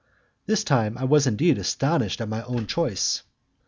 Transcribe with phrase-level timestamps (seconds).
[0.47, 3.21] This time I was indeed astonished at my own choice.